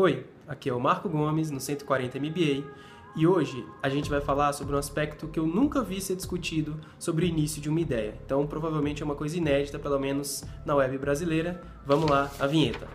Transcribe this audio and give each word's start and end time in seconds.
Oi, 0.00 0.24
aqui 0.46 0.70
é 0.70 0.72
o 0.72 0.78
Marco 0.78 1.08
Gomes 1.08 1.50
no 1.50 1.58
140 1.58 2.20
MBA 2.20 2.64
e 3.16 3.26
hoje 3.26 3.66
a 3.82 3.88
gente 3.88 4.08
vai 4.08 4.20
falar 4.20 4.52
sobre 4.52 4.76
um 4.76 4.78
aspecto 4.78 5.26
que 5.26 5.40
eu 5.40 5.44
nunca 5.44 5.82
vi 5.82 6.00
ser 6.00 6.14
discutido 6.14 6.78
sobre 7.00 7.26
o 7.26 7.28
início 7.28 7.60
de 7.60 7.68
uma 7.68 7.80
ideia. 7.80 8.14
Então, 8.24 8.46
provavelmente 8.46 9.02
é 9.02 9.04
uma 9.04 9.16
coisa 9.16 9.36
inédita, 9.36 9.76
pelo 9.76 9.98
menos 9.98 10.44
na 10.64 10.76
web 10.76 10.96
brasileira. 10.98 11.60
Vamos 11.84 12.08
lá, 12.08 12.30
a 12.38 12.46
vinheta. 12.46 12.86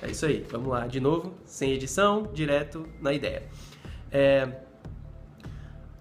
É 0.00 0.10
isso 0.10 0.24
aí, 0.24 0.46
vamos 0.50 0.68
lá 0.68 0.86
de 0.86 0.98
novo, 0.98 1.34
sem 1.44 1.72
edição, 1.72 2.30
direto 2.32 2.88
na 3.02 3.12
ideia. 3.12 3.42
É... 4.10 4.62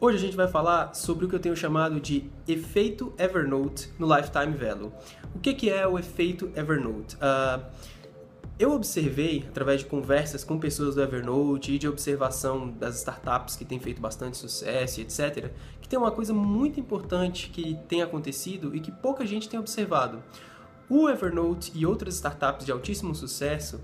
Hoje 0.01 0.15
a 0.15 0.21
gente 0.21 0.37
vai 0.37 0.47
falar 0.47 0.93
sobre 0.93 1.25
o 1.25 1.27
que 1.27 1.35
eu 1.35 1.39
tenho 1.41 1.57
chamado 1.57 1.99
de 1.99 2.31
efeito 2.47 3.13
Evernote 3.17 3.91
no 3.99 4.07
Lifetime 4.07 4.53
Value. 4.55 4.93
O 5.35 5.39
que, 5.39 5.53
que 5.53 5.69
é 5.69 5.87
o 5.87 5.97
efeito 5.97 6.51
Evernote? 6.55 7.15
Uh, 7.15 7.63
eu 8.59 8.73
observei, 8.73 9.45
através 9.47 9.79
de 9.79 9.85
conversas 9.85 10.43
com 10.43 10.59
pessoas 10.59 10.95
do 10.95 11.01
Evernote 11.01 11.71
e 11.71 11.79
de 11.79 11.87
observação 11.87 12.69
das 12.69 12.97
startups 12.97 13.55
que 13.55 13.63
têm 13.63 13.79
feito 13.79 14.01
bastante 14.01 14.35
sucesso, 14.35 14.99
etc., 14.99 15.49
que 15.79 15.87
tem 15.87 15.97
uma 15.97 16.11
coisa 16.11 16.33
muito 16.33 16.77
importante 16.77 17.49
que 17.49 17.77
tem 17.87 18.01
acontecido 18.01 18.75
e 18.75 18.81
que 18.81 18.91
pouca 18.91 19.25
gente 19.25 19.47
tem 19.47 19.57
observado. 19.57 20.21
O 20.89 21.07
Evernote 21.07 21.71
e 21.73 21.85
outras 21.85 22.15
startups 22.15 22.65
de 22.65 22.71
altíssimo 22.73 23.15
sucesso 23.15 23.79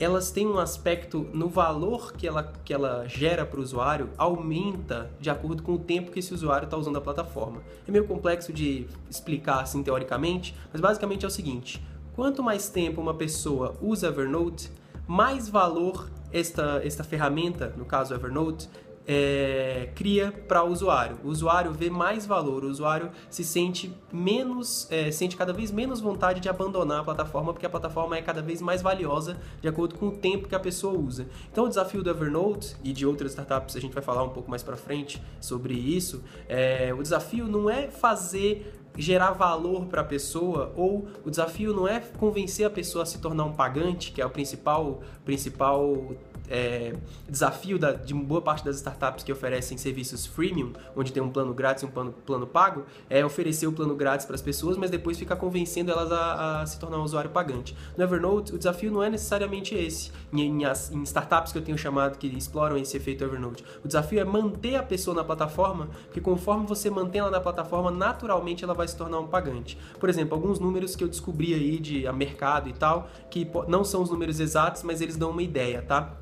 elas 0.00 0.30
têm 0.30 0.46
um 0.46 0.58
aspecto 0.58 1.28
no 1.34 1.46
valor 1.46 2.14
que 2.14 2.26
ela, 2.26 2.50
que 2.64 2.72
ela 2.72 3.06
gera 3.06 3.44
para 3.44 3.60
o 3.60 3.62
usuário 3.62 4.08
aumenta 4.16 5.10
de 5.20 5.28
acordo 5.28 5.62
com 5.62 5.74
o 5.74 5.78
tempo 5.78 6.10
que 6.10 6.20
esse 6.20 6.32
usuário 6.32 6.64
está 6.64 6.76
usando 6.76 6.96
a 6.96 7.02
plataforma. 7.02 7.62
É 7.86 7.92
meio 7.92 8.06
complexo 8.06 8.50
de 8.50 8.86
explicar 9.10 9.60
assim 9.60 9.82
teoricamente, 9.82 10.56
mas 10.72 10.80
basicamente 10.80 11.26
é 11.26 11.28
o 11.28 11.30
seguinte: 11.30 11.86
quanto 12.16 12.42
mais 12.42 12.70
tempo 12.70 12.98
uma 12.98 13.12
pessoa 13.12 13.76
usa 13.82 14.08
Evernote, 14.08 14.72
mais 15.06 15.50
valor 15.50 16.08
esta, 16.32 16.80
esta 16.82 17.04
ferramenta, 17.04 17.74
no 17.76 17.84
caso 17.84 18.14
Evernote, 18.14 18.70
é, 19.06 19.90
cria 19.94 20.32
para 20.46 20.62
o 20.62 20.70
usuário. 20.70 21.18
O 21.24 21.28
usuário 21.28 21.72
vê 21.72 21.90
mais 21.90 22.26
valor, 22.26 22.64
o 22.64 22.68
usuário 22.68 23.10
se 23.28 23.44
sente 23.44 23.94
menos, 24.12 24.86
é, 24.90 25.10
sente 25.10 25.36
cada 25.36 25.52
vez 25.52 25.70
menos 25.70 26.00
vontade 26.00 26.40
de 26.40 26.48
abandonar 26.48 27.00
a 27.00 27.04
plataforma, 27.04 27.52
porque 27.52 27.66
a 27.66 27.70
plataforma 27.70 28.16
é 28.16 28.22
cada 28.22 28.42
vez 28.42 28.60
mais 28.60 28.82
valiosa 28.82 29.36
de 29.60 29.68
acordo 29.68 29.96
com 29.96 30.08
o 30.08 30.12
tempo 30.12 30.48
que 30.48 30.54
a 30.54 30.60
pessoa 30.60 30.98
usa. 30.98 31.26
Então, 31.50 31.64
o 31.64 31.68
desafio 31.68 32.02
do 32.02 32.10
Evernote 32.10 32.76
e 32.84 32.92
de 32.92 33.06
outras 33.06 33.32
startups, 33.32 33.76
a 33.76 33.80
gente 33.80 33.92
vai 33.92 34.02
falar 34.02 34.22
um 34.22 34.30
pouco 34.30 34.50
mais 34.50 34.62
para 34.62 34.76
frente 34.76 35.22
sobre 35.40 35.74
isso. 35.74 36.22
É, 36.48 36.94
o 36.94 37.02
desafio 37.02 37.46
não 37.46 37.68
é 37.68 37.88
fazer 37.88 38.80
gerar 38.96 39.32
valor 39.32 39.86
para 39.86 40.00
a 40.00 40.04
pessoa 40.04 40.72
ou 40.76 41.08
o 41.24 41.30
desafio 41.30 41.72
não 41.72 41.86
é 41.86 42.00
convencer 42.00 42.66
a 42.66 42.70
pessoa 42.70 43.04
a 43.04 43.06
se 43.06 43.18
tornar 43.18 43.44
um 43.44 43.52
pagante, 43.52 44.12
que 44.12 44.20
é 44.20 44.26
o 44.26 44.30
principal 44.30 45.00
principal 45.24 46.12
é, 46.50 46.92
desafio 47.28 47.78
da, 47.78 47.92
de 47.92 48.12
boa 48.12 48.42
parte 48.42 48.64
das 48.64 48.76
startups 48.76 49.22
que 49.22 49.32
oferecem 49.32 49.78
serviços 49.78 50.26
freemium, 50.26 50.72
onde 50.96 51.12
tem 51.12 51.22
um 51.22 51.30
plano 51.30 51.54
grátis 51.54 51.84
e 51.84 51.86
um 51.86 51.90
plano, 51.90 52.12
plano 52.26 52.46
pago, 52.46 52.84
é 53.08 53.24
oferecer 53.24 53.68
o 53.68 53.72
plano 53.72 53.94
grátis 53.94 54.26
para 54.26 54.34
as 54.34 54.42
pessoas, 54.42 54.76
mas 54.76 54.90
depois 54.90 55.18
ficar 55.18 55.36
convencendo 55.36 55.92
elas 55.92 56.10
a, 56.10 56.60
a, 56.60 56.66
se 56.66 56.78
tornar 56.78 56.98
um 56.98 57.04
usuário 57.04 57.30
pagante. 57.30 57.76
No 57.96 58.02
Evernote, 58.02 58.54
o 58.54 58.58
desafio 58.58 58.90
não 58.90 59.02
é 59.02 59.08
necessariamente 59.08 59.74
esse. 59.74 60.10
Em, 60.32 60.40
em, 60.40 60.64
em, 60.64 61.02
startups 61.04 61.52
que 61.52 61.58
eu 61.58 61.62
tenho 61.62 61.78
chamado 61.78 62.18
que 62.18 62.26
exploram 62.26 62.76
esse 62.76 62.96
efeito 62.96 63.22
Evernote, 63.22 63.64
o 63.84 63.86
desafio 63.86 64.18
é 64.18 64.24
manter 64.24 64.74
a 64.74 64.82
pessoa 64.82 65.14
na 65.14 65.22
plataforma, 65.22 65.88
porque 66.06 66.20
conforme 66.20 66.66
você 66.66 66.90
mantém 66.90 67.20
ela 67.20 67.30
na 67.30 67.40
plataforma, 67.40 67.90
naturalmente 67.90 68.64
ela 68.64 68.74
vai 68.74 68.88
se 68.88 68.96
tornar 68.96 69.20
um 69.20 69.28
pagante. 69.28 69.78
Por 70.00 70.08
exemplo, 70.08 70.34
alguns 70.34 70.58
números 70.58 70.96
que 70.96 71.04
eu 71.04 71.08
descobri 71.08 71.54
aí 71.54 71.78
de 71.78 72.10
mercado 72.12 72.68
e 72.68 72.72
tal, 72.72 73.08
que 73.30 73.48
não 73.68 73.84
são 73.84 74.02
os 74.02 74.10
números 74.10 74.40
exatos, 74.40 74.82
mas 74.82 75.00
eles 75.00 75.16
dão 75.16 75.30
uma 75.30 75.42
ideia, 75.42 75.82
tá? 75.82 76.16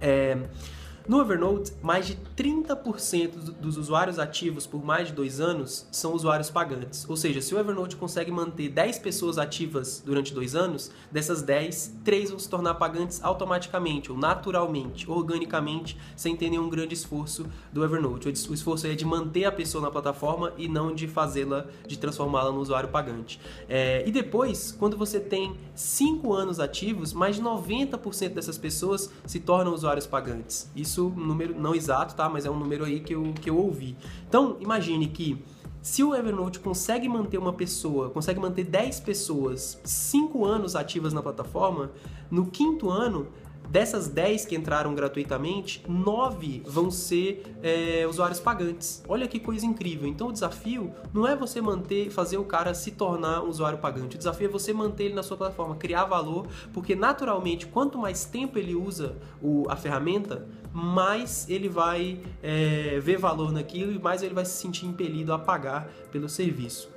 É, 0.00 0.36
no 1.10 1.20
Evernote, 1.20 1.72
mais 1.82 2.06
de 2.06 2.16
30% 2.36 3.56
dos 3.60 3.76
usuários 3.76 4.20
ativos 4.20 4.64
por 4.64 4.84
mais 4.84 5.08
de 5.08 5.14
dois 5.14 5.40
anos 5.40 5.88
são 5.90 6.14
usuários 6.14 6.50
pagantes. 6.50 7.04
Ou 7.08 7.16
seja, 7.16 7.40
se 7.40 7.52
o 7.52 7.58
Evernote 7.58 7.96
consegue 7.96 8.30
manter 8.30 8.68
10 8.68 9.00
pessoas 9.00 9.36
ativas 9.36 10.00
durante 10.06 10.32
dois 10.32 10.54
anos, 10.54 10.92
dessas 11.10 11.42
10, 11.42 11.96
3 12.04 12.30
vão 12.30 12.38
se 12.38 12.48
tornar 12.48 12.74
pagantes 12.74 13.18
automaticamente, 13.24 14.12
ou 14.12 14.16
naturalmente, 14.16 15.10
organicamente, 15.10 15.98
sem 16.14 16.36
ter 16.36 16.48
nenhum 16.48 16.70
grande 16.70 16.94
esforço 16.94 17.44
do 17.72 17.82
Evernote. 17.82 18.28
O 18.28 18.54
esforço 18.54 18.86
é 18.86 18.94
de 18.94 19.04
manter 19.04 19.46
a 19.46 19.50
pessoa 19.50 19.82
na 19.82 19.90
plataforma 19.90 20.52
e 20.56 20.68
não 20.68 20.94
de 20.94 21.08
fazê-la, 21.08 21.66
de 21.88 21.98
transformá-la 21.98 22.52
no 22.52 22.60
usuário 22.60 22.88
pagante. 22.88 23.40
É, 23.68 24.04
e 24.06 24.12
depois, 24.12 24.70
quando 24.78 24.96
você 24.96 25.18
tem 25.18 25.56
5 25.74 26.32
anos 26.32 26.60
ativos, 26.60 27.12
mais 27.12 27.34
de 27.34 27.42
90% 27.42 28.28
dessas 28.28 28.56
pessoas 28.56 29.10
se 29.26 29.40
tornam 29.40 29.74
usuários 29.74 30.06
pagantes. 30.06 30.70
Isso 30.76 30.99
isso 31.00 31.06
um 31.06 31.26
número 31.26 31.58
não 31.58 31.74
exato, 31.74 32.14
tá? 32.14 32.28
Mas 32.28 32.44
é 32.44 32.50
um 32.50 32.58
número 32.58 32.84
aí 32.84 33.00
que 33.00 33.14
eu, 33.14 33.32
que 33.40 33.48
eu 33.48 33.56
ouvi. 33.56 33.96
Então, 34.28 34.56
imagine 34.60 35.06
que 35.06 35.42
se 35.80 36.04
o 36.04 36.14
Evernote 36.14 36.60
consegue 36.60 37.08
manter 37.08 37.38
uma 37.38 37.54
pessoa, 37.54 38.10
consegue 38.10 38.38
manter 38.38 38.64
10 38.64 39.00
pessoas 39.00 39.80
5 39.82 40.44
anos 40.44 40.76
ativas 40.76 41.12
na 41.12 41.22
plataforma, 41.22 41.90
no 42.30 42.46
quinto 42.46 42.90
ano 42.90 43.28
Dessas 43.70 44.08
10 44.08 44.46
que 44.46 44.56
entraram 44.56 44.92
gratuitamente, 44.96 45.84
9 45.88 46.64
vão 46.66 46.90
ser 46.90 47.56
é, 47.62 48.04
usuários 48.04 48.40
pagantes. 48.40 49.00
Olha 49.06 49.28
que 49.28 49.38
coisa 49.38 49.64
incrível. 49.64 50.08
Então 50.08 50.26
o 50.26 50.32
desafio 50.32 50.92
não 51.14 51.24
é 51.24 51.36
você 51.36 51.60
manter, 51.60 52.10
fazer 52.10 52.36
o 52.36 52.44
cara 52.44 52.74
se 52.74 52.90
tornar 52.90 53.44
um 53.44 53.48
usuário 53.48 53.78
pagante. 53.78 54.16
O 54.16 54.18
desafio 54.18 54.48
é 54.48 54.50
você 54.50 54.72
manter 54.72 55.04
ele 55.04 55.14
na 55.14 55.22
sua 55.22 55.36
plataforma, 55.36 55.76
criar 55.76 56.04
valor, 56.06 56.48
porque 56.72 56.96
naturalmente, 56.96 57.64
quanto 57.66 57.96
mais 57.96 58.24
tempo 58.24 58.58
ele 58.58 58.74
usa 58.74 59.14
o, 59.40 59.64
a 59.68 59.76
ferramenta, 59.76 60.48
mais 60.72 61.48
ele 61.48 61.68
vai 61.68 62.20
é, 62.42 62.98
ver 63.00 63.18
valor 63.18 63.52
naquilo 63.52 63.92
e 63.92 63.98
mais 63.98 64.22
ele 64.22 64.34
vai 64.34 64.44
se 64.44 64.52
sentir 64.52 64.86
impelido 64.86 65.32
a 65.32 65.38
pagar 65.38 65.88
pelo 66.10 66.28
serviço. 66.28 66.88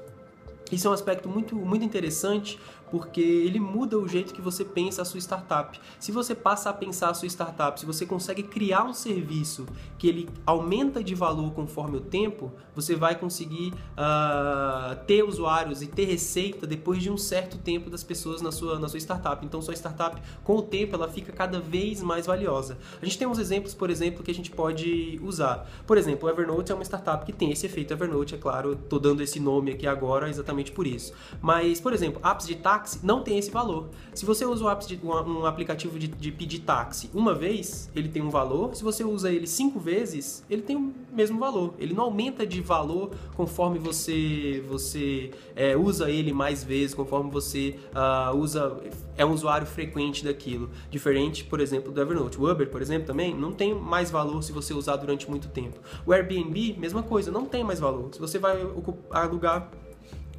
Isso 0.71 0.87
é 0.87 0.89
um 0.89 0.93
aspecto 0.93 1.29
muito, 1.29 1.55
muito 1.55 1.83
interessante 1.85 2.59
porque 2.93 3.21
ele 3.21 3.59
muda 3.59 3.97
o 3.97 4.07
jeito 4.07 4.35
que 4.35 4.39
você 4.39 4.63
pensa 4.63 5.01
a 5.01 5.05
sua 5.05 5.19
startup. 5.19 5.81
Se 5.99 6.11
você 6.11 6.35
passa 6.35 6.69
a 6.69 6.73
pensar 6.73 7.09
a 7.09 7.13
sua 7.15 7.27
startup, 7.27 7.79
se 7.79 7.87
você 7.87 8.05
consegue 8.05 8.43
criar 8.43 8.83
um 8.83 8.93
serviço 8.93 9.65
que 9.97 10.07
ele 10.07 10.29
aumenta 10.45 11.03
de 11.03 11.15
valor 11.15 11.53
conforme 11.53 11.97
o 11.97 12.01
tempo, 12.01 12.51
você 12.75 12.95
vai 12.95 13.15
conseguir 13.15 13.73
uh, 13.97 14.95
ter 15.07 15.23
usuários 15.23 15.81
e 15.81 15.87
ter 15.87 16.05
receita 16.05 16.67
depois 16.67 17.01
de 17.01 17.09
um 17.09 17.17
certo 17.17 17.57
tempo 17.57 17.89
das 17.89 18.03
pessoas 18.03 18.43
na 18.43 18.51
sua, 18.51 18.77
na 18.77 18.87
sua 18.87 18.99
startup. 18.99 19.43
Então, 19.43 19.59
sua 19.59 19.73
startup, 19.73 20.21
com 20.43 20.57
o 20.57 20.61
tempo, 20.61 20.95
ela 20.95 21.07
fica 21.07 21.31
cada 21.31 21.59
vez 21.59 21.99
mais 21.99 22.27
valiosa. 22.27 22.77
A 23.01 23.05
gente 23.05 23.17
tem 23.17 23.27
uns 23.27 23.39
exemplos, 23.39 23.73
por 23.73 23.89
exemplo, 23.89 24.23
que 24.23 24.29
a 24.29 24.35
gente 24.35 24.51
pode 24.51 25.19
usar. 25.23 25.67
Por 25.87 25.97
exemplo, 25.97 26.29
o 26.29 26.31
Evernote 26.31 26.71
é 26.71 26.75
uma 26.75 26.85
startup 26.85 27.25
que 27.25 27.33
tem 27.33 27.51
esse 27.51 27.65
efeito 27.65 27.91
Evernote, 27.91 28.35
é 28.35 28.37
claro, 28.37 28.73
estou 28.73 28.99
dando 28.99 29.23
esse 29.23 29.39
nome 29.39 29.71
aqui 29.71 29.87
agora 29.87 30.29
exatamente 30.29 30.71
por 30.71 30.85
isso. 30.85 31.11
Mas, 31.41 31.81
por 31.81 31.91
exemplo, 31.91 32.21
apps 32.23 32.45
de 32.45 32.53
táxi 32.53 32.82
táxi 32.83 32.99
não 33.01 33.21
tem 33.21 33.37
esse 33.37 33.49
valor. 33.49 33.89
Se 34.13 34.25
você 34.25 34.45
usa 34.45 34.65
um, 34.65 34.79
de, 34.79 34.99
um 35.03 35.45
aplicativo 35.45 35.97
de, 35.97 36.07
de, 36.07 36.31
pedir 36.31 36.59
táxi 36.59 37.09
uma 37.13 37.33
vez, 37.33 37.89
ele 37.95 38.09
tem 38.09 38.21
um 38.21 38.29
valor. 38.29 38.75
Se 38.75 38.83
você 38.83 39.03
usa 39.03 39.31
ele 39.31 39.47
cinco 39.47 39.79
vezes, 39.79 40.43
ele 40.49 40.61
tem 40.61 40.75
o 40.75 40.93
mesmo 41.11 41.39
valor. 41.39 41.73
Ele 41.79 41.93
não 41.93 42.03
aumenta 42.03 42.45
de 42.45 42.61
valor 42.61 43.11
conforme 43.35 43.79
você 43.79 44.63
você 44.67 45.31
é, 45.55 45.75
usa 45.75 46.09
ele 46.09 46.33
mais 46.33 46.63
vezes, 46.63 46.93
conforme 46.93 47.31
você 47.31 47.79
uh, 47.93 48.35
usa 48.35 48.77
é 49.15 49.25
um 49.25 49.31
usuário 49.31 49.65
frequente 49.65 50.23
daquilo. 50.23 50.69
Diferente, 50.89 51.43
por 51.43 51.59
exemplo, 51.59 51.91
do 51.91 52.01
Evernote. 52.01 52.39
O 52.39 52.49
Uber, 52.49 52.69
por 52.69 52.81
exemplo, 52.81 53.07
também 53.07 53.33
não 53.33 53.51
tem 53.51 53.73
mais 53.73 54.11
valor 54.11 54.41
se 54.43 54.51
você 54.51 54.73
usar 54.73 54.97
durante 54.97 55.29
muito 55.29 55.47
tempo. 55.47 55.79
O 56.05 56.11
Airbnb, 56.11 56.75
mesma 56.77 57.03
coisa, 57.03 57.31
não 57.31 57.45
tem 57.45 57.63
mais 57.63 57.79
valor. 57.79 58.13
Se 58.13 58.19
você 58.19 58.39
vai 58.39 58.65
alugar 59.11 59.69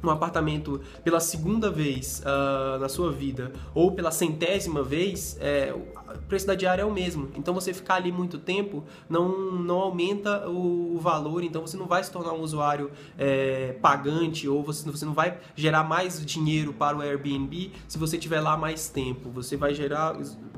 um 0.09 0.13
apartamento 0.13 0.81
pela 1.03 1.19
segunda 1.19 1.69
vez 1.69 2.21
uh, 2.21 2.79
na 2.79 2.89
sua 2.89 3.11
vida 3.11 3.51
ou 3.73 3.91
pela 3.91 4.11
centésima 4.11 4.83
vez, 4.83 5.37
é, 5.39 5.73
o 5.73 6.17
preço 6.27 6.47
da 6.47 6.55
diária 6.55 6.81
é 6.81 6.85
o 6.85 6.91
mesmo. 6.91 7.29
Então 7.35 7.53
você 7.53 7.73
ficar 7.73 7.95
ali 7.95 8.11
muito 8.11 8.37
tempo 8.37 8.83
não, 9.09 9.51
não 9.51 9.79
aumenta 9.79 10.47
o, 10.47 10.95
o 10.95 10.99
valor, 10.99 11.43
então 11.43 11.61
você 11.61 11.77
não 11.77 11.87
vai 11.87 12.03
se 12.03 12.11
tornar 12.11 12.33
um 12.33 12.41
usuário 12.41 12.91
é, 13.17 13.73
pagante 13.81 14.47
ou 14.47 14.63
você, 14.63 14.89
você 14.89 15.05
não 15.05 15.13
vai 15.13 15.37
gerar 15.55 15.83
mais 15.83 16.23
dinheiro 16.25 16.73
para 16.73 16.97
o 16.97 17.01
Airbnb 17.01 17.71
se 17.87 17.97
você 17.97 18.17
tiver 18.17 18.41
lá 18.41 18.57
mais 18.57 18.89
tempo. 18.89 19.29
Você 19.31 19.57
vai 19.57 19.73
gerar, 19.73 20.15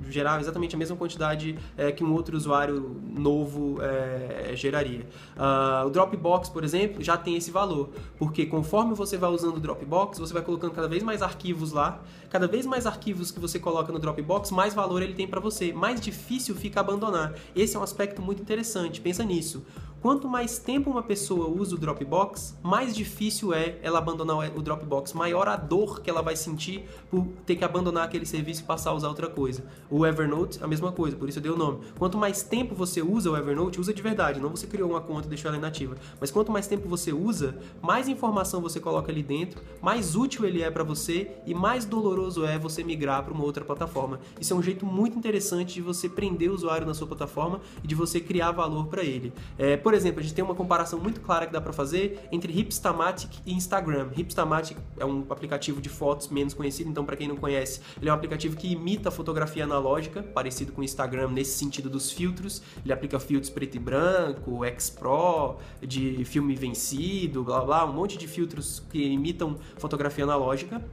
gerar 0.10 0.40
exatamente 0.40 0.76
a 0.76 0.78
mesma 0.78 0.96
quantidade 0.96 1.58
é, 1.78 1.92
que 1.92 2.04
um 2.04 2.14
outro 2.14 2.36
usuário 2.36 3.02
novo 3.18 3.80
é, 3.82 4.56
geraria. 4.56 5.06
Uh, 5.36 5.88
o 5.88 5.90
Dropbox, 5.90 6.50
por 6.50 6.64
exemplo, 6.64 7.04
já 7.04 7.18
tem 7.18 7.36
esse 7.36 7.52
valor, 7.52 7.90
porque 8.18 8.46
conforme 8.46 8.94
você 8.94 9.18
vai 9.18 9.30
usando 9.38 9.58
o 9.58 9.60
Dropbox, 9.60 10.20
você 10.20 10.34
vai 10.34 10.42
colocando 10.42 10.72
cada 10.72 10.88
vez 10.88 11.02
mais 11.02 11.22
arquivos 11.22 11.72
lá, 11.72 12.02
cada 12.30 12.48
vez 12.48 12.66
mais 12.66 12.86
arquivos 12.86 13.32
que 13.32 13.40
você 13.40 13.60
coloca 13.60 13.92
no 13.94 14.00
Dropbox, 14.00 14.52
mais 14.52 14.74
valor 14.74 15.02
ele 15.02 15.14
tem 15.14 15.28
para 15.28 15.40
você, 15.40 15.72
mais 15.72 16.02
difícil 16.02 16.56
fica 16.56 16.80
abandonar. 16.80 17.34
Esse 17.56 17.76
é 17.76 17.80
um 17.80 17.84
aspecto 17.84 18.22
muito 18.22 18.42
interessante, 18.42 19.00
pensa 19.00 19.24
nisso. 19.24 19.64
Quanto 20.02 20.28
mais 20.28 20.60
tempo 20.60 20.90
uma 20.90 21.04
pessoa 21.04 21.48
usa 21.48 21.76
o 21.76 21.78
Dropbox, 21.78 22.58
mais 22.64 22.96
difícil 22.96 23.54
é 23.54 23.78
ela 23.82 23.98
abandonar 24.00 24.52
o 24.56 24.62
Dropbox, 24.62 25.14
maior 25.14 25.48
a 25.48 25.56
dor 25.56 26.02
que 26.02 26.10
ela 26.10 26.22
vai 26.22 26.36
sentir 26.36 26.88
por 27.10 27.28
ter 27.46 27.56
que 27.56 27.64
abandonar 27.64 28.06
aquele 28.06 28.26
serviço 28.26 28.62
e 28.62 28.66
passar 28.66 28.92
a 28.92 28.94
usar 28.94 29.08
outra 29.08 29.28
coisa. 29.28 29.64
O 29.90 30.06
Evernote, 30.06 30.64
a 30.64 30.68
mesma 30.68 30.92
coisa, 30.92 31.16
por 31.16 31.30
isso 31.30 31.40
eu 31.40 31.44
dei 31.44 31.52
o 31.52 31.58
nome. 31.58 31.80
Quanto 31.98 32.18
mais 32.18 32.44
tempo 32.44 32.76
você 32.76 33.02
usa 33.02 33.32
o 33.32 33.38
Evernote, 33.38 33.80
usa 33.80 33.94
de 33.94 34.02
verdade, 34.02 34.40
não 34.40 34.50
você 34.50 34.68
criou 34.68 34.92
uma 34.92 35.02
conta 35.02 35.28
e 35.28 35.30
deixou 35.30 35.50
ela 35.50 35.58
inativa, 35.58 35.96
mas 36.20 36.32
quanto 36.32 36.52
mais 36.52 36.68
tempo 36.68 36.88
você 36.88 37.12
usa, 37.12 37.58
mais 37.82 38.08
informação 38.08 38.62
você 38.62 38.80
coloca 38.80 39.12
ali 39.12 39.24
dentro, 39.24 39.62
mais 39.82 40.16
útil 40.16 40.46
ele 40.46 40.62
é 40.62 40.70
para 40.70 40.84
você 40.84 41.32
e 41.46 41.54
mais 41.54 41.86
doloroso 41.86 42.46
é 42.46 42.58
você 42.58 42.84
migrar 42.84 43.24
para 43.24 43.34
uma 43.34 43.44
outra 43.44 43.64
plataforma. 43.64 44.20
Isso 44.40 44.54
é 44.54 44.56
um 44.56 44.62
jeito 44.62 44.86
muito 44.86 45.18
interessante 45.18 45.76
de 45.76 45.82
você 45.82 46.08
prender 46.10 46.50
o 46.50 46.54
usuário 46.54 46.86
na 46.86 46.94
sua 46.94 47.08
plataforma 47.08 47.62
e 47.84 47.88
de 47.88 47.96
você 47.96 48.20
criar 48.20 48.52
valor 48.52 48.88
para 48.88 49.04
ele. 49.04 49.34
É, 49.58 49.78
por 49.88 49.94
exemplo, 49.94 50.20
a 50.20 50.22
gente 50.22 50.36
tem 50.36 50.44
uma 50.44 50.54
comparação 50.54 51.00
muito 51.00 51.22
clara 51.22 51.48
que 51.48 51.54
dá 51.54 51.62
para 51.62 51.72
fazer 51.72 52.20
entre 52.30 52.52
Hipstamatic 52.52 53.40
e 53.46 53.54
Instagram. 53.54 54.10
Hipstamatic 54.18 54.78
é 55.00 55.06
um 55.06 55.26
aplicativo 55.30 55.80
de 55.80 55.88
fotos 55.88 56.28
menos 56.28 56.54
conhecido, 56.54 56.90
então 56.90 57.06
para 57.06 57.16
quem 57.16 57.26
não 57.26 57.38
conhece, 57.38 57.80
ele 58.02 58.10
é 58.10 58.12
um 58.12 58.16
aplicativo 58.16 58.58
que 58.58 58.70
imita 58.70 59.10
fotografia 59.10 59.64
analógica, 59.64 60.22
parecido 60.22 60.74
com 60.74 60.82
o 60.82 60.84
Instagram 60.84 61.30
nesse 61.30 61.58
sentido 61.58 61.90
dos 61.90 62.12
filtros. 62.12 62.62
Ele 62.84 62.92
aplica 62.92 63.18
filtros 63.18 63.50
preto 63.50 63.76
e 63.76 63.80
branco, 63.80 64.66
X-Pro, 64.66 65.56
de 65.82 66.26
filme 66.26 66.54
vencido, 66.54 67.46
blá 67.46 67.62
blá, 67.62 67.86
um 67.86 67.94
monte 67.94 68.18
de 68.18 68.28
filtros 68.28 68.84
que 68.90 69.02
imitam 69.02 69.56
fotografia 69.78 70.26
analógica. 70.26 70.84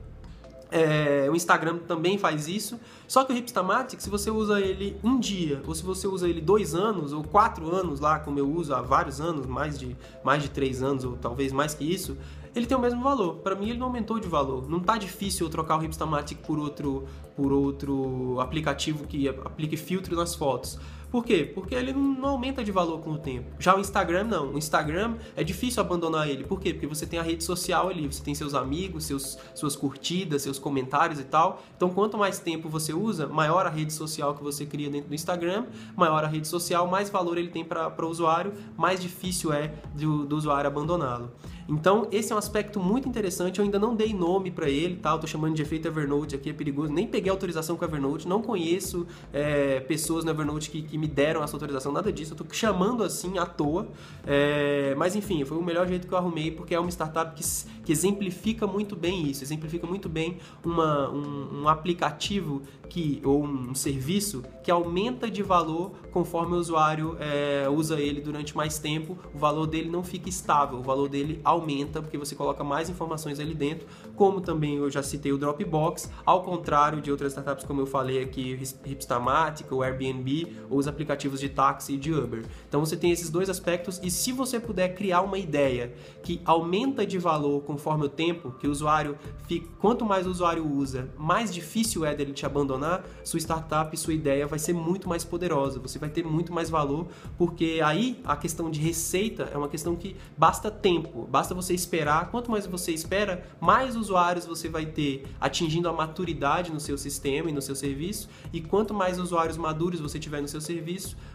É, 0.76 1.30
o 1.30 1.36
Instagram 1.36 1.78
também 1.78 2.18
faz 2.18 2.48
isso. 2.48 2.80
Só 3.06 3.22
que 3.22 3.32
o 3.32 3.36
Hipstamatic, 3.36 4.02
se 4.02 4.10
você 4.10 4.28
usa 4.28 4.60
ele 4.60 4.96
um 5.04 5.20
dia, 5.20 5.62
ou 5.68 5.72
se 5.72 5.84
você 5.84 6.08
usa 6.08 6.28
ele 6.28 6.40
dois 6.40 6.74
anos, 6.74 7.12
ou 7.12 7.22
quatro 7.22 7.72
anos 7.72 8.00
lá, 8.00 8.18
como 8.18 8.40
eu 8.40 8.50
uso 8.50 8.74
há 8.74 8.82
vários 8.82 9.20
anos, 9.20 9.46
mais 9.46 9.78
de, 9.78 9.96
mais 10.24 10.42
de 10.42 10.50
três 10.50 10.82
anos, 10.82 11.04
ou 11.04 11.16
talvez 11.16 11.52
mais 11.52 11.74
que 11.74 11.84
isso, 11.84 12.16
ele 12.56 12.66
tem 12.66 12.76
o 12.76 12.80
mesmo 12.80 13.00
valor. 13.00 13.36
Para 13.36 13.54
mim, 13.54 13.68
ele 13.68 13.78
não 13.78 13.86
aumentou 13.86 14.18
de 14.18 14.26
valor. 14.26 14.68
Não 14.68 14.80
tá 14.80 14.98
difícil 14.98 15.46
eu 15.46 15.50
trocar 15.50 15.78
o 15.78 15.84
Hipstamatic 15.84 16.38
por 16.40 16.58
outro, 16.58 17.04
por 17.36 17.52
outro 17.52 18.40
aplicativo 18.40 19.06
que 19.06 19.28
aplique 19.28 19.76
filtro 19.76 20.16
nas 20.16 20.34
fotos. 20.34 20.76
Por 21.14 21.24
quê? 21.24 21.48
Porque 21.54 21.76
ele 21.76 21.92
não 21.92 22.30
aumenta 22.30 22.64
de 22.64 22.72
valor 22.72 22.98
com 22.98 23.12
o 23.12 23.18
tempo. 23.18 23.46
Já 23.60 23.76
o 23.76 23.78
Instagram, 23.78 24.24
não. 24.24 24.54
O 24.54 24.58
Instagram 24.58 25.14
é 25.36 25.44
difícil 25.44 25.80
abandonar 25.80 26.28
ele. 26.28 26.42
Por 26.42 26.58
quê? 26.58 26.74
Porque 26.74 26.88
você 26.88 27.06
tem 27.06 27.20
a 27.20 27.22
rede 27.22 27.44
social 27.44 27.88
ali, 27.88 28.04
você 28.04 28.20
tem 28.20 28.34
seus 28.34 28.52
amigos, 28.52 29.04
seus, 29.04 29.38
suas 29.54 29.76
curtidas, 29.76 30.42
seus 30.42 30.58
comentários 30.58 31.20
e 31.20 31.22
tal. 31.22 31.62
Então, 31.76 31.88
quanto 31.88 32.18
mais 32.18 32.40
tempo 32.40 32.68
você 32.68 32.92
usa, 32.92 33.28
maior 33.28 33.64
a 33.64 33.70
rede 33.70 33.92
social 33.92 34.34
que 34.34 34.42
você 34.42 34.66
cria 34.66 34.90
dentro 34.90 35.08
do 35.08 35.14
Instagram, 35.14 35.66
maior 35.94 36.24
a 36.24 36.26
rede 36.26 36.48
social, 36.48 36.88
mais 36.88 37.08
valor 37.08 37.38
ele 37.38 37.50
tem 37.50 37.64
para 37.64 37.94
o 38.04 38.08
usuário, 38.08 38.52
mais 38.76 39.00
difícil 39.00 39.52
é 39.52 39.72
do, 39.94 40.26
do 40.26 40.36
usuário 40.36 40.66
abandoná-lo. 40.66 41.30
Então, 41.68 42.08
esse 42.12 42.32
é 42.32 42.34
um 42.34 42.38
aspecto 42.38 42.78
muito 42.78 43.08
interessante. 43.08 43.58
Eu 43.58 43.64
ainda 43.64 43.78
não 43.78 43.94
dei 43.94 44.12
nome 44.12 44.50
para 44.50 44.68
ele, 44.68 44.96
tá? 44.96 45.12
Eu 45.12 45.18
tô 45.18 45.26
chamando 45.26 45.54
de 45.54 45.62
efeito 45.62 45.88
Evernote 45.88 46.34
aqui, 46.34 46.50
é 46.50 46.52
perigoso. 46.52 46.92
Nem 46.92 47.06
peguei 47.06 47.30
autorização 47.30 47.76
com 47.76 47.84
o 47.84 47.88
Evernote, 47.88 48.28
não 48.28 48.42
conheço 48.42 49.06
é, 49.32 49.80
pessoas 49.80 50.24
no 50.24 50.30
Evernote 50.30 50.70
que, 50.70 50.82
que, 50.82 50.98
me 50.98 51.03
deram 51.06 51.42
essa 51.42 51.56
autorização, 51.56 51.92
nada 51.92 52.12
disso. 52.12 52.32
Eu 52.32 52.36
tô 52.36 52.44
chamando 52.52 53.02
assim 53.02 53.38
à 53.38 53.46
toa. 53.46 53.88
É, 54.26 54.94
mas 54.96 55.16
enfim, 55.16 55.44
foi 55.44 55.56
o 55.56 55.62
melhor 55.62 55.86
jeito 55.86 56.06
que 56.06 56.14
eu 56.14 56.18
arrumei, 56.18 56.50
porque 56.50 56.74
é 56.74 56.80
uma 56.80 56.90
startup 56.90 57.34
que, 57.34 57.44
que 57.84 57.92
exemplifica 57.92 58.66
muito 58.66 58.96
bem 58.96 59.28
isso, 59.28 59.44
exemplifica 59.44 59.86
muito 59.86 60.08
bem 60.08 60.38
uma, 60.64 61.10
um, 61.10 61.62
um 61.62 61.68
aplicativo 61.68 62.62
que, 62.88 63.20
ou 63.24 63.44
um 63.44 63.74
serviço 63.74 64.44
que 64.62 64.70
aumenta 64.70 65.30
de 65.30 65.42
valor 65.42 65.92
conforme 66.12 66.54
o 66.54 66.58
usuário 66.58 67.16
é, 67.18 67.68
usa 67.68 68.00
ele 68.00 68.20
durante 68.20 68.56
mais 68.56 68.78
tempo. 68.78 69.18
O 69.34 69.38
valor 69.38 69.66
dele 69.66 69.90
não 69.90 70.02
fica 70.02 70.28
estável, 70.28 70.78
o 70.78 70.82
valor 70.82 71.08
dele 71.08 71.40
aumenta 71.44 71.64
aumenta 71.64 72.02
porque 72.02 72.18
você 72.18 72.34
coloca 72.34 72.62
mais 72.62 72.88
informações 72.90 73.40
ali 73.40 73.54
dentro, 73.54 73.86
como 74.14 74.40
também 74.40 74.76
eu 74.76 74.90
já 74.90 75.02
citei 75.02 75.32
o 75.32 75.38
Dropbox, 75.38 76.10
ao 76.24 76.42
contrário 76.42 77.00
de 77.00 77.10
outras 77.10 77.32
startups 77.32 77.64
como 77.64 77.80
eu 77.80 77.86
falei 77.86 78.22
aqui, 78.22 78.58
Hipstamatic, 78.84 79.70
o 79.72 79.82
Airbnb 79.82 80.54
ou 80.70 80.78
os 80.78 80.86
aplicativos 80.94 81.40
de 81.40 81.48
táxi 81.48 81.94
e 81.94 81.96
de 81.96 82.12
Uber. 82.12 82.44
Então 82.68 82.80
você 82.80 82.96
tem 82.96 83.10
esses 83.10 83.28
dois 83.28 83.50
aspectos 83.50 84.00
e 84.02 84.10
se 84.10 84.32
você 84.32 84.58
puder 84.58 84.94
criar 84.94 85.20
uma 85.20 85.38
ideia 85.38 85.92
que 86.22 86.40
aumenta 86.44 87.04
de 87.06 87.18
valor 87.18 87.62
conforme 87.62 88.06
o 88.06 88.08
tempo, 88.08 88.52
que 88.52 88.66
o 88.66 88.70
usuário 88.70 89.18
fica, 89.46 89.68
quanto 89.78 90.04
mais 90.04 90.26
o 90.26 90.30
usuário 90.30 90.66
usa, 90.66 91.10
mais 91.18 91.52
difícil 91.52 92.04
é 92.04 92.14
dele 92.14 92.32
te 92.32 92.46
abandonar, 92.46 93.04
sua 93.24 93.38
startup, 93.38 93.96
sua 93.96 94.14
ideia 94.14 94.46
vai 94.46 94.58
ser 94.58 94.72
muito 94.72 95.08
mais 95.08 95.24
poderosa, 95.24 95.78
você 95.78 95.98
vai 95.98 96.08
ter 96.08 96.24
muito 96.24 96.52
mais 96.52 96.70
valor, 96.70 97.08
porque 97.36 97.80
aí 97.84 98.20
a 98.24 98.36
questão 98.36 98.70
de 98.70 98.80
receita 98.80 99.48
é 99.52 99.58
uma 99.58 99.68
questão 99.68 99.96
que 99.96 100.16
basta 100.36 100.70
tempo, 100.70 101.26
basta 101.30 101.54
você 101.54 101.74
esperar. 101.74 102.30
Quanto 102.30 102.50
mais 102.50 102.66
você 102.66 102.92
espera, 102.92 103.46
mais 103.60 103.96
usuários 103.96 104.46
você 104.46 104.68
vai 104.68 104.86
ter 104.86 105.24
atingindo 105.40 105.88
a 105.88 105.92
maturidade 105.92 106.72
no 106.72 106.80
seu 106.80 106.96
sistema 106.96 107.50
e 107.50 107.52
no 107.52 107.62
seu 107.62 107.74
serviço. 107.74 108.28
E 108.52 108.60
quanto 108.60 108.94
mais 108.94 109.18
usuários 109.18 109.56
maduros 109.56 110.00
você 110.00 110.18
tiver 110.18 110.40
no 110.40 110.48
seu 110.48 110.60
serviço, 110.60 110.83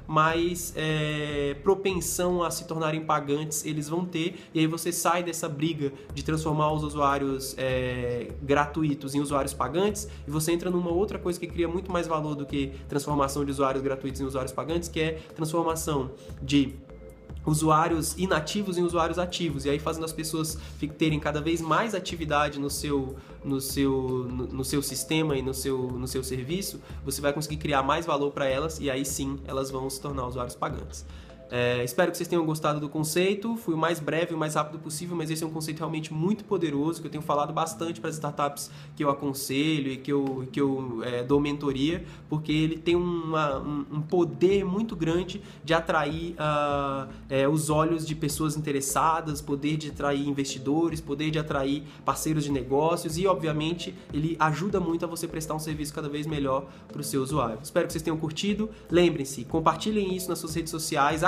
mais 0.07 0.74
é, 0.75 1.56
propensão 1.63 2.44
a 2.44 2.50
se 2.50 2.66
tornarem 2.66 3.01
pagantes 3.01 3.63
eles 3.63 3.88
vão 3.88 4.06
ter. 4.06 4.40
E 4.54 4.60
aí 4.60 4.66
você 4.66 4.92
sai 4.92 5.24
dessa 5.24 5.48
briga 5.48 5.94
de 6.13 6.24
transformar 6.24 6.74
os 6.74 6.84
usuários 6.84 7.56
é, 7.57 8.31
gratuitos 8.42 9.13
em 9.13 9.19
usuários 9.19 9.54
pagantes 9.54 10.07
e 10.28 10.31
você 10.31 10.51
entra 10.51 10.72
numa 10.72 10.92
outra 10.92 11.19
coisa 11.19 11.40
que 11.40 11.46
cria 11.46 11.68
muito 11.68 11.92
mais 11.92 12.07
valor 12.07 12.36
do 12.36 12.46
que 12.46 12.72
transformação 12.88 13.46
de 13.46 13.51
usuários 13.51 13.84
gratuitos 13.84 14.19
em 14.19 14.24
usuários 14.24 14.51
pagantes, 14.51 14.90
que 14.90 15.00
é 15.00 15.19
transformação 15.36 16.12
de 16.42 16.74
usuários 17.50 18.16
inativos 18.18 18.78
em 18.78 18.84
usuários 18.84 19.19
ativos. 19.19 19.66
E 19.66 19.69
aí 19.69 19.80
fazendo 19.80 20.06
as 20.06 20.13
pessoas 20.13 20.57
terem 20.98 21.19
cada 21.19 21.42
vez 21.42 21.60
mais 21.62 21.94
atividade 21.94 22.60
no 22.60 22.69
seu 22.69 23.16
no 23.44 23.60
seu 23.60 24.28
no, 24.30 24.48
no 24.48 24.63
seu 24.66 24.81
sistema 24.81 25.38
e 25.38 25.42
no 25.42 25.54
seu 25.54 25.78
no 25.78 26.07
seu 26.07 26.24
serviço 26.24 26.81
você 27.06 27.22
vai 27.22 27.31
conseguir 27.31 27.57
criar 27.57 27.81
mais 27.81 28.06
valor 28.06 28.31
para 28.31 28.46
elas 28.46 28.80
e 28.80 28.90
aí 28.90 29.06
sim 29.06 29.40
elas 29.48 29.72
vão 29.72 29.90
se 29.90 30.01
tornar 30.01 30.28
usuários 30.28 30.56
pagantes 30.56 31.06
é, 31.51 31.84
espero 31.84 32.12
que 32.12 32.18
vocês 32.18 32.28
tenham 32.28 32.46
gostado 32.46 32.80
do 32.80 32.88
conceito. 32.88 33.56
Fui 33.56 33.74
o 33.74 33.78
mais 33.78 34.00
breve, 34.00 34.34
o 34.34 34.38
mais 34.38 34.56
rápido 34.56 34.80
possível, 34.80 35.16
mas 35.16 35.31
esse 35.31 35.44
é 35.44 35.48
um 35.48 35.51
conceito 35.51 35.80
realmente 35.80 36.13
muito 36.13 36.46
poderoso 36.46 37.01
que 37.01 37.07
eu 37.07 37.12
tenho 37.12 37.24
falado 37.24 37.51
bastante 37.51 38.00
para 38.00 38.10
as 38.10 38.16
startups 38.16 38.69
que 38.96 39.04
eu 39.04 39.10
aconselho 39.10 39.92
e 39.92 39.98
que 39.98 40.12
eu, 40.12 40.48
que 40.51 40.62
eu 40.62 41.01
é, 41.04 41.24
dou 41.24 41.40
mentoria, 41.40 42.04
porque 42.30 42.51
ele 42.51 42.78
tem 42.78 42.96
uma, 42.96 43.57
um, 43.60 43.86
um, 43.94 44.01
poder 44.01 44.63
muito 44.63 44.96
grande 44.96 45.42
de 45.63 45.74
atrair 45.74 46.34
uh, 46.34 47.10
é, 47.30 47.48
os 47.48 47.69
olhos 47.69 48.06
de 48.06 48.16
pessoas 48.16 48.56
interessadas, 48.56 49.42
poder 49.42 49.78
de 49.78 49.90
atrair 49.90 50.28
investidores, 50.28 51.02
poder 51.02 51.31
de 51.31 51.40
atrair 51.40 51.84
parceiros 52.06 52.44
de 52.44 52.52
negócios 52.52 53.18
e, 53.18 53.25
obviamente, 53.25 53.95
ele 54.13 54.36
ajuda 54.40 54.80
muito 54.80 55.06
a 55.06 55.07
você 55.07 55.28
prestar 55.28 55.56
um 55.56 55.59
serviço 55.59 55.94
cada 55.94 56.09
vez 56.09 56.28
melhor 56.28 56.68
para 56.88 57.02
o 57.02 57.04
seu 57.04 57.23
usuário. 57.23 57.59
Espero 57.64 57.88
que 57.88 57.94
vocês 57.94 58.04
tenham 58.04 58.18
curtido. 58.18 58.69
Lembrem-se, 58.90 59.45
compartilhem 59.45 60.16
isso 60.16 60.30
nas 60.30 60.40
suas 60.40 60.54
redes 60.54 60.69
sociais. 60.69 61.23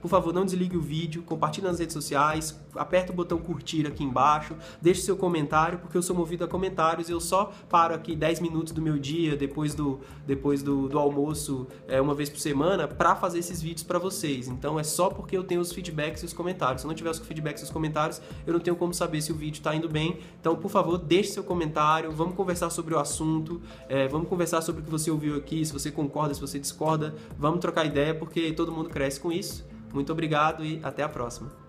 Por 0.00 0.08
favor, 0.08 0.32
não 0.32 0.44
desligue 0.44 0.76
o 0.76 0.80
vídeo, 0.80 1.22
compartilhe 1.22 1.66
nas 1.66 1.78
redes 1.78 1.92
sociais, 1.92 2.58
aperta 2.74 3.12
o 3.12 3.14
botão 3.14 3.38
curtir 3.38 3.86
aqui 3.86 4.04
embaixo, 4.04 4.56
deixe 4.80 5.02
seu 5.02 5.16
comentário, 5.16 5.78
porque 5.78 5.96
eu 5.96 6.02
sou 6.02 6.14
movido 6.14 6.44
a 6.44 6.48
comentários 6.48 7.08
e 7.08 7.12
eu 7.12 7.20
só 7.20 7.52
paro 7.68 7.94
aqui 7.94 8.14
10 8.14 8.40
minutos 8.40 8.72
do 8.72 8.82
meu 8.82 8.98
dia, 8.98 9.36
depois 9.36 9.74
do, 9.74 10.00
depois 10.26 10.62
do, 10.62 10.88
do 10.88 10.98
almoço, 10.98 11.66
é, 11.88 12.00
uma 12.00 12.14
vez 12.14 12.28
por 12.28 12.38
semana, 12.38 12.86
para 12.86 13.16
fazer 13.16 13.38
esses 13.38 13.60
vídeos 13.60 13.82
para 13.82 13.98
vocês. 13.98 14.48
Então 14.48 14.78
é 14.78 14.82
só 14.82 15.08
porque 15.10 15.36
eu 15.36 15.44
tenho 15.44 15.60
os 15.60 15.72
feedbacks 15.72 16.22
e 16.22 16.26
os 16.26 16.32
comentários. 16.32 16.82
Se 16.82 16.86
eu 16.86 16.88
não 16.88 16.94
tiver 16.94 17.10
os 17.10 17.18
feedbacks 17.18 17.62
e 17.62 17.64
os 17.64 17.70
comentários, 17.70 18.20
eu 18.46 18.52
não 18.52 18.60
tenho 18.60 18.76
como 18.76 18.92
saber 18.94 19.20
se 19.22 19.32
o 19.32 19.34
vídeo 19.34 19.58
está 19.58 19.74
indo 19.74 19.88
bem. 19.88 20.18
Então, 20.40 20.56
por 20.56 20.70
favor, 20.70 20.98
deixe 20.98 21.30
seu 21.30 21.44
comentário, 21.44 22.12
vamos 22.12 22.34
conversar 22.34 22.70
sobre 22.70 22.94
o 22.94 22.98
assunto, 22.98 23.60
é, 23.88 24.08
vamos 24.08 24.28
conversar 24.28 24.62
sobre 24.62 24.82
o 24.82 24.84
que 24.84 24.90
você 24.90 25.10
ouviu 25.10 25.36
aqui, 25.36 25.64
se 25.64 25.72
você 25.72 25.90
concorda, 25.90 26.34
se 26.34 26.40
você 26.40 26.58
discorda, 26.58 27.14
vamos 27.38 27.60
trocar 27.60 27.84
ideia, 27.84 28.14
porque 28.14 28.52
todo 28.52 28.72
mundo 28.72 28.88
cresce 28.88 29.20
com 29.30 29.32
isso. 29.32 29.64
Muito 29.94 30.10
obrigado 30.12 30.64
e 30.64 30.80
até 30.82 31.02
a 31.04 31.08
próxima. 31.08 31.59